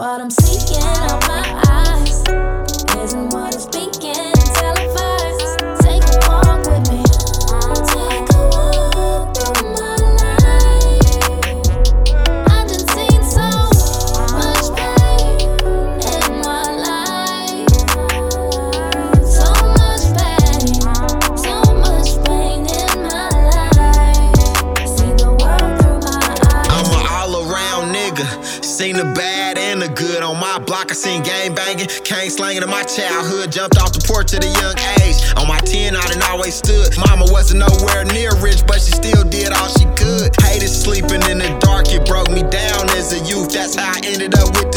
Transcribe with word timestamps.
I'm 0.00 0.30
seeking 0.30 0.80
out 0.80 1.20
my 1.26 1.62
eyes. 1.66 2.22
Isn't 3.02 3.32
what 3.32 3.54
is 3.56 3.64
speaking 3.64 4.37
Seen 28.78 28.94
the 28.94 29.10
bad 29.10 29.58
and 29.58 29.82
the 29.82 29.88
good 29.88 30.22
on 30.22 30.38
my 30.38 30.60
block. 30.60 30.92
I 30.92 30.94
seen 30.94 31.24
gang 31.24 31.52
banging, 31.52 31.88
cane 32.06 32.30
slanging 32.30 32.62
in 32.62 32.70
my 32.70 32.84
childhood. 32.84 33.50
Jumped 33.50 33.76
off 33.76 33.90
the 33.90 33.98
porch 34.06 34.30
at 34.38 34.46
a 34.46 34.52
young 34.62 34.78
age. 35.02 35.18
On 35.34 35.50
my 35.50 35.58
10, 35.66 35.98
I 35.98 36.06
done 36.06 36.22
always 36.30 36.54
stood. 36.54 36.94
Mama 37.10 37.26
wasn't 37.26 37.66
nowhere 37.66 38.06
near 38.14 38.30
rich, 38.38 38.62
but 38.70 38.78
she 38.78 38.94
still 38.94 39.26
did 39.26 39.50
all 39.50 39.66
she 39.66 39.82
could. 39.98 40.30
Hated 40.46 40.70
sleeping 40.70 41.26
in 41.26 41.42
the 41.42 41.50
dark, 41.58 41.90
it 41.90 42.06
broke 42.06 42.30
me 42.30 42.46
down 42.46 42.86
as 42.94 43.10
a 43.10 43.18
youth. 43.26 43.50
That's 43.50 43.74
how 43.74 43.98
I 43.98 43.98
ended 44.06 44.38
up 44.38 44.54
with 44.54 44.67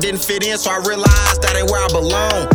didn't 0.00 0.20
fit 0.20 0.46
in, 0.46 0.58
so 0.58 0.70
I 0.70 0.78
realized 0.84 1.42
that 1.42 1.56
ain't 1.56 1.70
where 1.70 1.82
I 1.82 1.88
belong. 1.88 2.46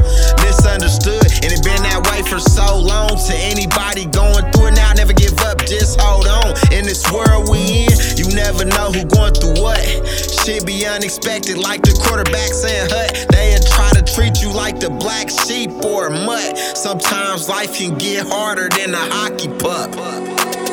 Misunderstood, 0.45 1.25
and 1.43 1.49
it 1.49 1.63
been 1.63 1.81
that 1.83 2.05
way 2.09 2.21
for 2.23 2.39
so 2.39 2.77
long. 2.77 3.17
To 3.17 3.33
anybody 3.35 4.05
going 4.05 4.45
through 4.51 4.71
it 4.71 4.75
now, 4.77 4.93
never 4.93 5.13
give 5.13 5.37
up, 5.41 5.59
just 5.65 5.99
hold 5.99 6.27
on. 6.27 6.53
In 6.71 6.85
this 6.85 7.03
world 7.11 7.49
we 7.49 7.87
in, 7.87 7.93
you 8.17 8.29
never 8.35 8.65
know 8.65 8.91
who 8.91 9.05
going 9.05 9.33
through 9.33 9.61
what. 9.61 9.81
Shit 10.07 10.65
be 10.65 10.85
unexpected, 10.85 11.57
like 11.57 11.81
the 11.81 11.93
quarterback 11.97 12.53
saying 12.53 12.89
hut. 12.89 13.27
They 13.31 13.57
try 13.69 13.91
to 13.93 14.01
treat 14.01 14.41
you 14.41 14.51
like 14.51 14.79
the 14.79 14.89
black 14.89 15.29
sheep 15.29 15.71
or 15.85 16.07
a 16.07 16.11
mutt. 16.11 16.57
Sometimes 16.57 17.49
life 17.49 17.77
can 17.77 17.97
get 17.97 18.27
harder 18.27 18.69
than 18.69 18.93
a 18.93 19.05
hockey 19.13 19.49
puck. 19.59 19.95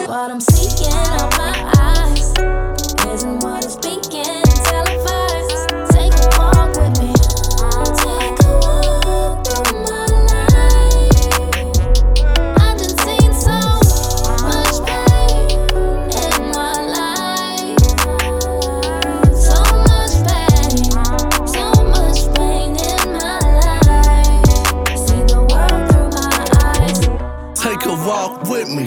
What 0.08 0.30
I'm 0.30 0.41
seeking 0.41 0.92
out 0.92 1.30
my 1.36 1.55
eyes 1.77 2.33
isn't 3.12 3.42
what 3.42 3.64
is 3.64 3.74
speaking 3.74 4.17
walk 28.09 28.42
with 28.48 28.70
me 28.70 28.87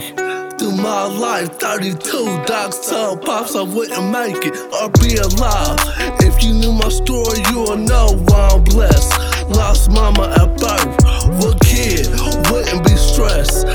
through 0.58 0.76
my 0.78 1.06
life. 1.06 1.60
32 1.60 2.44
docs 2.48 2.90
told 2.90 3.22
pops 3.22 3.56
I 3.56 3.62
wouldn't 3.62 4.10
make 4.10 4.42
it 4.44 4.58
or 4.74 4.90
be 4.98 5.14
alive. 5.22 5.78
If 6.26 6.44
you 6.44 6.54
knew 6.54 6.74
my 6.74 6.90
story, 6.90 7.38
you 7.52 7.62
would 7.70 7.86
know 7.88 8.18
why 8.26 8.50
I'm 8.54 8.64
blessed. 8.64 9.14
Lost 9.52 9.92
mama 9.92 10.26
at 10.42 10.58
birth. 10.58 10.90
What 11.38 11.62
kid 11.62 12.10
wouldn't 12.50 12.84
be 12.84 12.96
stressed? 12.98 13.68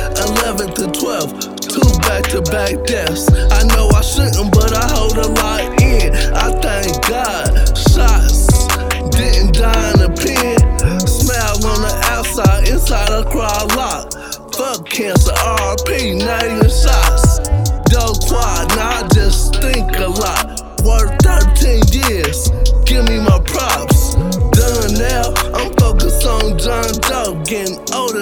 11 0.43 0.75
to 0.75 0.91
12, 0.91 1.61
two 1.63 1.91
back 2.03 2.25
to 2.35 2.43
back 2.51 2.85
deaths. 2.85 3.31
I 3.31 3.63
know 3.71 3.87
I 3.95 4.03
shouldn't, 4.03 4.51
but 4.51 4.75
I 4.75 4.85
hold 4.99 5.17
a 5.17 5.29
lot 5.29 5.81
in. 5.81 6.11
I 6.35 6.51
thank 6.59 6.91
God. 7.07 7.55
Shots 7.79 8.67
didn't 9.15 9.55
die 9.55 9.91
in 9.95 9.99
the 10.03 10.11
pen. 10.11 10.59
Smile 11.07 11.71
on 11.71 11.83
the 11.87 11.95
outside, 12.11 12.69
inside 12.69 13.11
I 13.11 13.23
cry 13.31 13.59
a 13.63 13.77
lot. 13.77 14.17
Fuck 14.57 14.89
cancer, 14.89 15.36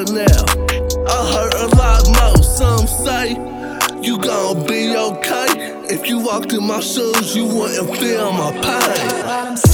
now. 0.03 0.45
I 1.07 1.33
heard 1.33 1.55
a 1.55 1.69
lot 1.77 2.03
more, 2.17 2.43
some 2.43 2.87
say 2.87 3.31
you 4.03 4.19
gon' 4.19 4.67
be 4.67 4.97
okay. 4.97 5.47
If 5.89 6.09
you 6.09 6.19
walked 6.19 6.53
in 6.53 6.67
my 6.67 6.81
shoes, 6.81 7.37
you 7.37 7.47
wouldn't 7.47 7.97
feel 7.99 8.33
my 8.33 8.53
pain. 8.53 9.74